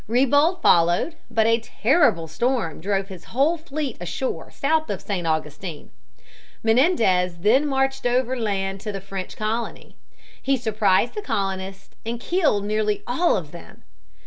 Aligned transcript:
Ribault 0.07 0.63
followed, 0.63 1.15
but 1.29 1.45
a 1.45 1.59
terrible 1.59 2.27
storm 2.27 2.81
drove 2.81 3.09
his 3.09 3.25
whole 3.25 3.55
fleet 3.55 3.97
ashore 4.01 4.49
south 4.49 4.89
of 4.89 4.99
St. 4.99 5.27
Augustine. 5.27 5.91
Menendez 6.63 7.37
then 7.37 7.67
marched 7.67 8.07
over 8.07 8.35
land 8.35 8.81
to 8.81 8.91
the 8.91 8.99
French 8.99 9.37
colony. 9.37 9.95
He 10.41 10.57
surprised 10.57 11.13
the 11.13 11.21
colonists 11.21 11.93
and 12.03 12.19
killed 12.19 12.65
nearly 12.65 13.03
all 13.05 13.37
of 13.37 13.51
them. 13.51 13.83